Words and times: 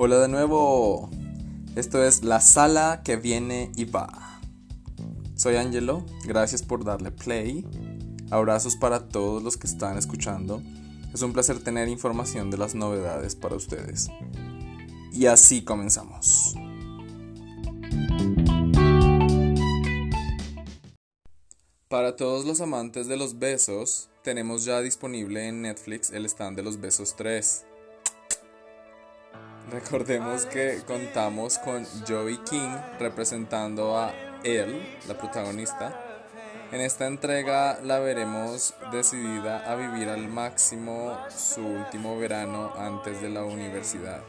Hola 0.00 0.20
de 0.20 0.28
nuevo. 0.28 1.10
Esto 1.74 2.04
es 2.04 2.22
La 2.22 2.40
Sala 2.40 3.02
que 3.04 3.16
viene 3.16 3.72
y 3.74 3.84
va. 3.84 4.40
Soy 5.34 5.56
Angelo, 5.56 6.06
gracias 6.24 6.62
por 6.62 6.84
darle 6.84 7.10
play. 7.10 7.66
Abrazos 8.30 8.76
para 8.76 9.08
todos 9.08 9.42
los 9.42 9.56
que 9.56 9.66
están 9.66 9.98
escuchando. 9.98 10.62
Es 11.12 11.22
un 11.22 11.32
placer 11.32 11.58
tener 11.58 11.88
información 11.88 12.48
de 12.48 12.58
las 12.58 12.76
novedades 12.76 13.34
para 13.34 13.56
ustedes. 13.56 14.08
Y 15.12 15.26
así 15.26 15.64
comenzamos. 15.64 16.54
Para 21.88 22.14
todos 22.14 22.44
los 22.44 22.60
amantes 22.60 23.08
de 23.08 23.16
los 23.16 23.40
besos, 23.40 24.10
tenemos 24.22 24.64
ya 24.64 24.80
disponible 24.80 25.48
en 25.48 25.62
Netflix 25.62 26.12
el 26.12 26.24
stand 26.26 26.56
de 26.56 26.62
los 26.62 26.80
besos 26.80 27.16
3. 27.16 27.64
Recordemos 29.70 30.46
que 30.46 30.80
contamos 30.86 31.58
con 31.58 31.86
Joey 32.06 32.38
King 32.38 32.74
representando 32.98 33.98
a 33.98 34.12
él, 34.42 34.98
la 35.06 35.18
protagonista. 35.18 35.92
En 36.72 36.80
esta 36.80 37.06
entrega 37.06 37.78
la 37.82 37.98
veremos 37.98 38.74
decidida 38.90 39.70
a 39.70 39.74
vivir 39.74 40.08
al 40.08 40.26
máximo 40.28 41.18
su 41.28 41.60
último 41.60 42.18
verano 42.18 42.72
antes 42.78 43.20
de 43.20 43.28
la 43.28 43.44
universidad. 43.44 44.22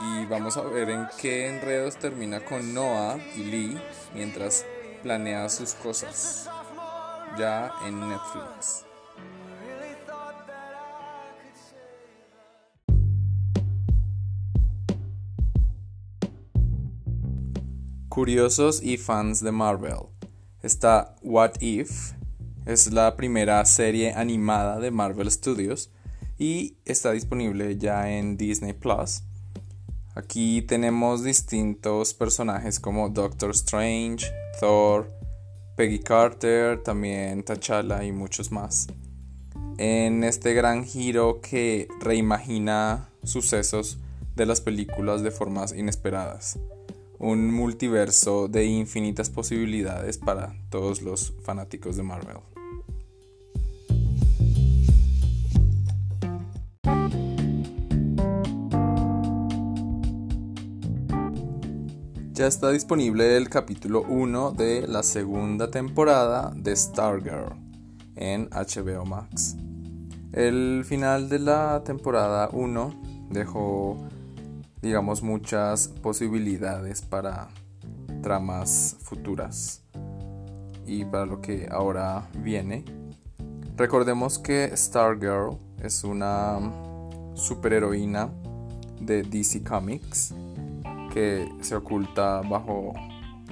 Y 0.00 0.24
vamos 0.26 0.56
a 0.56 0.62
ver 0.62 0.88
en 0.88 1.06
qué 1.20 1.48
enredos 1.48 1.96
termina 1.96 2.44
con 2.44 2.72
Noah 2.72 3.18
y 3.36 3.44
Lee 3.44 3.82
mientras 4.14 4.64
planea 5.02 5.50
sus 5.50 5.74
cosas. 5.74 6.48
Ya 7.36 7.72
en 7.84 8.08
Netflix. 8.08 8.84
Curiosos 18.14 18.80
y 18.80 18.96
fans 18.96 19.42
de 19.42 19.50
Marvel. 19.50 20.06
Está 20.62 21.16
What 21.22 21.54
If, 21.58 22.12
es 22.64 22.92
la 22.92 23.16
primera 23.16 23.64
serie 23.64 24.12
animada 24.12 24.78
de 24.78 24.92
Marvel 24.92 25.28
Studios 25.28 25.90
y 26.38 26.76
está 26.84 27.10
disponible 27.10 27.76
ya 27.76 28.08
en 28.08 28.36
Disney 28.36 28.72
Plus. 28.72 29.24
Aquí 30.14 30.62
tenemos 30.62 31.24
distintos 31.24 32.14
personajes 32.14 32.78
como 32.78 33.08
Doctor 33.08 33.50
Strange, 33.50 34.30
Thor, 34.60 35.12
Peggy 35.76 35.98
Carter, 35.98 36.80
también 36.84 37.42
T'Challa 37.42 38.04
y 38.04 38.12
muchos 38.12 38.52
más. 38.52 38.86
En 39.76 40.22
este 40.22 40.54
gran 40.54 40.84
giro 40.84 41.40
que 41.40 41.88
reimagina 42.00 43.08
sucesos 43.24 43.98
de 44.36 44.46
las 44.46 44.60
películas 44.60 45.24
de 45.24 45.32
formas 45.32 45.72
inesperadas 45.72 46.60
un 47.18 47.52
multiverso 47.52 48.48
de 48.48 48.64
infinitas 48.64 49.30
posibilidades 49.30 50.18
para 50.18 50.54
todos 50.70 51.02
los 51.02 51.34
fanáticos 51.42 51.96
de 51.96 52.02
Marvel. 52.02 52.38
Ya 62.34 62.48
está 62.48 62.70
disponible 62.70 63.36
el 63.36 63.48
capítulo 63.48 64.02
1 64.02 64.52
de 64.52 64.88
la 64.88 65.04
segunda 65.04 65.70
temporada 65.70 66.52
de 66.56 66.74
Stargirl 66.74 67.54
en 68.16 68.50
HBO 68.50 69.04
Max. 69.06 69.56
El 70.32 70.84
final 70.84 71.28
de 71.28 71.38
la 71.38 71.84
temporada 71.84 72.48
1 72.52 73.28
dejó 73.30 73.96
digamos, 74.84 75.22
muchas 75.22 75.88
posibilidades 75.88 77.00
para 77.00 77.48
tramas 78.22 78.98
futuras 79.00 79.82
y 80.86 81.06
para 81.06 81.24
lo 81.24 81.40
que 81.40 81.66
ahora 81.70 82.28
viene. 82.34 82.84
Recordemos 83.78 84.38
que 84.38 84.76
Stargirl 84.76 85.56
es 85.82 86.04
una 86.04 86.58
superheroína 87.32 88.28
de 89.00 89.22
DC 89.22 89.64
Comics 89.64 90.34
que 91.14 91.48
se 91.62 91.76
oculta 91.76 92.42
bajo 92.42 92.92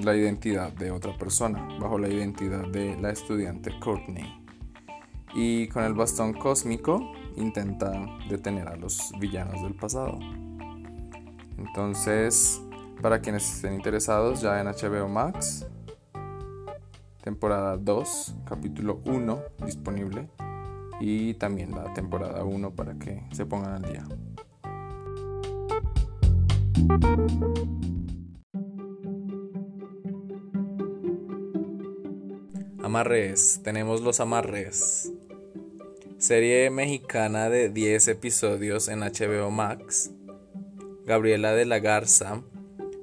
la 0.02 0.14
identidad 0.14 0.70
de 0.74 0.90
otra 0.90 1.16
persona, 1.16 1.66
bajo 1.80 1.98
la 1.98 2.10
identidad 2.10 2.68
de 2.68 2.94
la 3.00 3.10
estudiante 3.10 3.72
Courtney. 3.80 4.38
Y 5.34 5.68
con 5.68 5.84
el 5.84 5.94
bastón 5.94 6.34
cósmico 6.34 7.10
intenta 7.36 7.90
detener 8.28 8.68
a 8.68 8.76
los 8.76 9.12
villanos 9.18 9.62
del 9.62 9.74
pasado. 9.74 10.18
Entonces, 11.66 12.60
para 13.00 13.20
quienes 13.20 13.48
estén 13.54 13.74
interesados, 13.74 14.40
ya 14.40 14.60
en 14.60 14.66
HBO 14.66 15.08
Max, 15.08 15.64
temporada 17.22 17.76
2, 17.76 18.34
capítulo 18.44 19.00
1 19.04 19.42
disponible. 19.64 20.28
Y 21.00 21.34
también 21.34 21.70
la 21.70 21.92
temporada 21.94 22.44
1 22.44 22.74
para 22.74 22.94
que 22.94 23.22
se 23.32 23.46
pongan 23.46 23.74
al 23.74 23.82
día. 23.82 24.04
Amarres, 32.82 33.60
tenemos 33.62 34.00
los 34.00 34.18
amarres. 34.20 35.12
Serie 36.18 36.70
mexicana 36.70 37.48
de 37.48 37.68
10 37.68 38.08
episodios 38.08 38.88
en 38.88 39.00
HBO 39.00 39.50
Max 39.50 40.12
Gabriela 41.04 41.52
de 41.52 41.64
la 41.64 41.80
Garza 41.80 42.42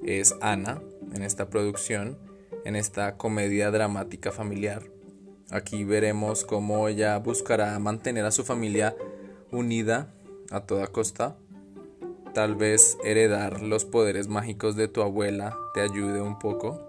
es 0.04 0.34
Ana 0.42 0.82
en 1.14 1.22
esta 1.22 1.50
producción, 1.50 2.18
en 2.64 2.76
esta 2.78 3.18
comedia 3.18 3.72
dramática 3.72 4.32
familiar. 4.32 4.84
Aquí 5.52 5.84
veremos 5.84 6.46
cómo 6.46 6.88
ella 6.88 7.18
buscará 7.18 7.78
mantener 7.80 8.24
a 8.26 8.32
su 8.32 8.46
familia 8.46 8.96
unida 9.52 10.14
a 10.50 10.62
toda 10.62 10.88
costa. 10.88 11.36
Tal 12.34 12.56
vez 12.56 12.98
heredar 13.04 13.62
los 13.62 13.84
poderes 13.84 14.28
mágicos 14.28 14.76
de 14.76 14.88
tu 14.88 15.02
abuela 15.02 15.58
te 15.74 15.82
ayude 15.82 16.22
un 16.22 16.40
poco. 16.40 16.80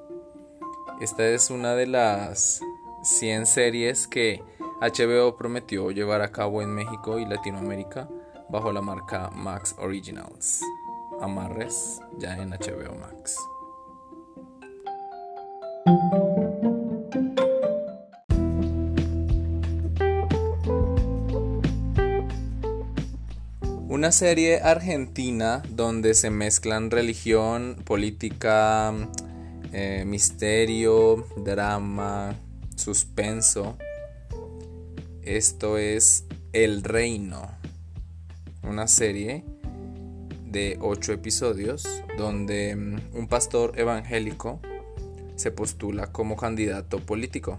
Esta 1.01 1.27
es 1.29 1.51
una 1.51 1.75
de 1.75 1.87
las 1.87 2.61
100 3.03 3.47
series 3.47 4.07
que 4.07 4.43
HBO 4.81 5.37
prometió 5.37 5.91
llevar 5.91 6.23
a 6.23 6.31
cabo 6.31 6.63
en 6.63 6.71
México 6.71 7.19
y 7.19 7.25
Latinoamérica 7.25 8.09
bajo 8.49 8.71
la 8.73 8.83
marca 8.83 9.31
Max 9.31 9.75
Originals. 9.79 10.63
Amarres 11.21 12.01
ya 12.19 12.37
en 12.37 12.51
HBO 12.51 12.95
Max. 12.99 13.37
Una 23.89 24.13
serie 24.13 24.61
argentina 24.61 25.63
donde 25.69 26.15
se 26.15 26.31
mezclan 26.31 26.91
religión, 26.91 27.77
política, 27.85 28.95
eh, 29.73 30.05
misterio, 30.07 31.27
drama, 31.37 32.35
suspenso. 32.77 33.77
Esto 35.23 35.77
es 35.77 36.25
El 36.53 36.83
Reino, 36.83 37.43
una 38.63 38.89
serie 38.89 39.45
de 40.51 40.79
ocho 40.81 41.13
episodios 41.13 42.03
donde 42.19 42.75
mm, 42.77 43.17
un 43.17 43.29
pastor 43.29 43.79
evangélico 43.79 44.61
se 45.37 45.51
postula 45.51 46.13
como 46.13 46.37
candidato 46.37 47.01
político. 47.01 47.59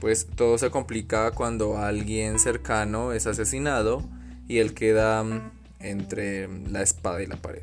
Pues 0.00 0.26
todo 0.26 0.58
se 0.58 0.70
complica 0.70 1.30
cuando 1.30 1.78
alguien 1.78 2.38
cercano 2.38 3.12
es 3.12 3.26
asesinado 3.26 4.02
y 4.48 4.58
él 4.58 4.74
queda 4.74 5.22
mm, 5.22 5.52
entre 5.80 6.48
la 6.68 6.82
espada 6.82 7.22
y 7.22 7.26
la 7.26 7.36
pared. 7.36 7.62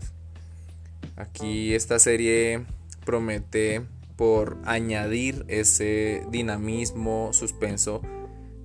Aquí 1.15 1.73
esta 1.73 1.99
serie 1.99 2.65
promete 3.05 3.81
por 4.15 4.57
añadir 4.65 5.45
ese 5.47 6.23
dinamismo, 6.29 7.33
suspenso 7.33 8.01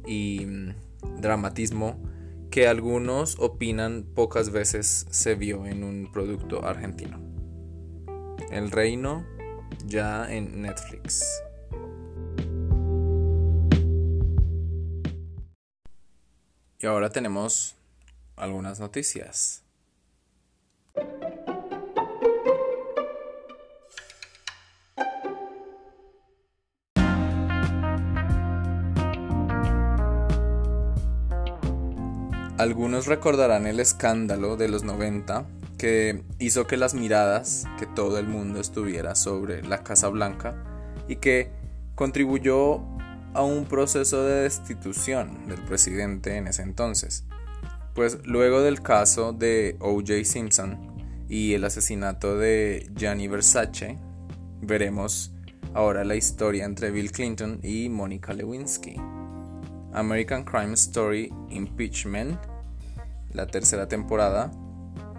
y 0.07 0.47
mm, 0.47 1.21
dramatismo 1.21 1.97
que 2.55 2.69
algunos 2.69 3.37
opinan 3.41 4.05
pocas 4.15 4.51
veces 4.51 5.09
se 5.11 5.35
vio 5.35 5.67
en 5.67 5.83
un 5.83 6.13
producto 6.13 6.65
argentino. 6.65 7.19
El 8.53 8.71
Reino 8.71 9.27
ya 9.85 10.33
en 10.33 10.63
Netflix. 10.63 11.43
Y 16.79 16.87
ahora 16.87 17.11
tenemos 17.11 17.75
algunas 18.37 18.79
noticias. 18.79 19.64
Algunos 32.57 33.07
recordarán 33.07 33.67
el 33.67 33.81
escándalo 33.81 34.57
de 34.57 34.69
los 34.69 34.85
90 34.85 35.45
que 35.77 36.23
hizo 36.39 36.69
que 36.69 36.77
las 36.77 36.95
miradas, 36.95 37.65
que 37.81 37.87
todo 37.87 38.17
el 38.19 38.29
mundo 38.29 38.61
estuviera 38.61 39.17
sobre 39.17 39.63
la 39.63 39.83
Casa 39.83 40.09
Blanca 40.09 40.55
y 41.09 41.17
que 41.17 41.51
contribuyó 41.97 42.81
a 43.35 43.43
un 43.43 43.65
proceso 43.65 44.25
de 44.25 44.43
destitución 44.43 45.49
del 45.49 45.63
presidente 45.65 46.37
en 46.37 46.47
ese 46.47 46.63
entonces. 46.63 47.25
Pues 47.93 48.19
luego 48.25 48.63
del 48.63 48.83
caso 48.83 49.33
de 49.33 49.77
O.J. 49.81 50.25
Simpson 50.25 50.95
y 51.29 51.55
el 51.55 51.65
asesinato 51.65 52.39
de 52.39 52.89
Gianni 52.95 53.27
Versace, 53.27 53.99
veremos 54.63 55.33
ahora 55.75 56.05
la 56.05 56.15
historia 56.15 56.65
entre 56.65 56.93
Bill 56.93 57.11
Clinton 57.11 57.59
y 57.65 57.89
Monica 57.89 58.33
Lewinsky. 58.33 59.24
American 59.95 60.45
Crime 60.45 60.75
Story 60.75 61.33
Impeachment, 61.51 62.39
la 63.33 63.47
tercera 63.47 63.89
temporada, 63.89 64.51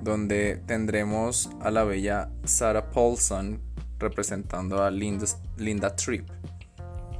donde 0.01 0.61
tendremos 0.67 1.49
a 1.61 1.71
la 1.71 1.83
bella 1.83 2.29
Sarah 2.43 2.91
Paulson 2.91 3.61
representando 3.97 4.83
a 4.83 4.91
Linda, 4.91 5.95
Tripp. 5.95 6.29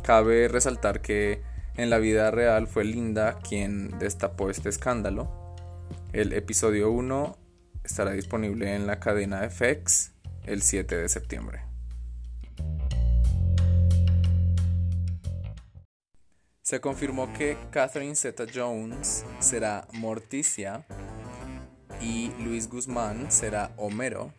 Cabe 0.03 0.47
resaltar 0.47 1.01
que 1.01 1.41
en 1.77 1.89
la 1.89 1.97
vida 1.97 2.29
real 2.31 2.67
fue 2.67 2.85
Linda 2.85 3.39
quien 3.39 3.97
destapó 3.97 4.49
este 4.49 4.69
escándalo. 4.69 5.55
El 6.13 6.33
episodio 6.33 6.91
1 6.91 7.37
estará 7.83 8.11
disponible 8.11 8.75
en 8.75 8.87
la 8.87 8.99
cadena 8.99 9.49
FX 9.49 10.11
el 10.45 10.61
7 10.61 10.95
de 10.97 11.09
septiembre. 11.09 11.74
Se 16.65 16.81
confirmó 16.81 17.31
que 17.31 17.59
Catherine 17.69 18.15
Zeta 18.15 18.45
Jones 18.51 19.23
será 19.37 19.87
Morticia 19.93 20.83
y 22.01 22.31
Luis 22.39 22.67
Guzmán 22.67 23.31
será 23.31 23.71
Homero 23.77 24.33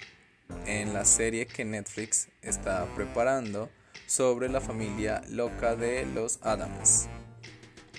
en 0.67 0.93
la 0.93 1.05
serie 1.05 1.47
que 1.47 1.65
Netflix 1.65 2.27
está 2.43 2.85
preparando 2.97 3.71
sobre 4.09 4.49
la 4.49 4.61
familia 4.61 5.23
loca 5.29 5.77
de 5.77 6.05
los 6.05 6.41
Adams. 6.43 7.07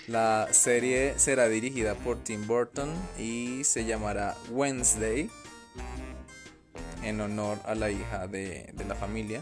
La 0.08 0.50
serie 0.52 1.18
será 1.18 1.48
dirigida 1.48 1.96
por 1.96 2.22
Tim 2.22 2.46
Burton 2.48 2.94
y 3.18 3.64
se 3.64 3.86
llamará 3.86 4.36
Wednesday 4.50 5.30
en 7.02 7.22
honor 7.22 7.60
a 7.64 7.76
la 7.76 7.90
hija 7.92 8.28
de, 8.28 8.72
de 8.74 8.84
la 8.84 8.96
familia. 8.96 9.42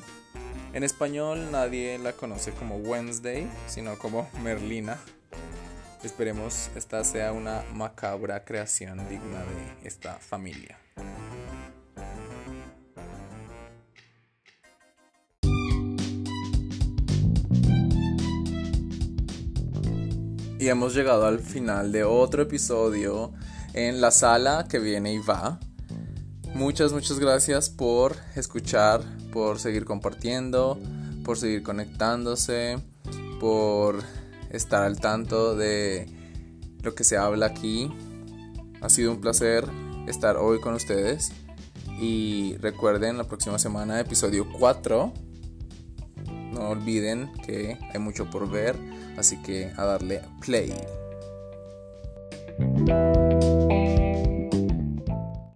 En 0.76 0.84
español 0.84 1.54
nadie 1.54 1.98
la 1.98 2.12
conoce 2.12 2.52
como 2.52 2.76
Wednesday, 2.76 3.50
sino 3.66 3.98
como 3.98 4.28
Merlina. 4.44 4.98
Esperemos 6.04 6.70
esta 6.76 7.02
sea 7.06 7.32
una 7.32 7.64
macabra 7.74 8.44
creación 8.44 8.98
digna 9.08 9.40
de 9.40 9.88
esta 9.88 10.16
familia. 10.16 10.78
Y 20.60 20.68
hemos 20.68 20.94
llegado 20.94 21.26
al 21.26 21.40
final 21.40 21.94
de 21.94 22.04
otro 22.04 22.42
episodio 22.42 23.32
en 23.74 24.02
la 24.02 24.12
sala 24.12 24.68
que 24.70 24.80
viene 24.80 25.14
y 25.14 25.20
va. 25.20 25.58
Muchas, 26.56 26.94
muchas 26.94 27.20
gracias 27.20 27.70
por 27.70 28.16
escuchar, 28.34 29.02
por 29.34 29.60
seguir 29.60 29.84
compartiendo, 29.84 30.80
por 31.26 31.38
seguir 31.38 31.64
conectándose, 31.64 32.80
por 33.42 34.02
estar 34.52 34.84
al 34.84 35.02
tanto 35.02 35.58
de 35.58 36.08
lo 36.82 36.96
que 36.96 37.04
se 37.04 37.18
habla 37.18 37.48
aquí. 37.48 37.92
Ha 38.82 38.88
sido 38.88 39.12
un 39.12 39.20
placer 39.20 39.66
estar 40.08 40.38
hoy 40.38 40.62
con 40.62 40.76
ustedes. 40.76 41.34
Y 42.00 42.56
recuerden 42.62 43.18
la 43.18 43.26
próxima 43.26 43.60
semana, 43.60 44.00
episodio 44.00 44.48
4. 44.58 45.12
No 46.54 46.70
olviden 46.70 47.34
que 47.46 47.78
hay 47.94 48.00
mucho 48.00 48.30
por 48.30 48.50
ver, 48.50 48.78
así 49.18 49.42
que 49.42 49.74
a 49.76 49.84
darle 49.84 50.22
play. 50.40 50.74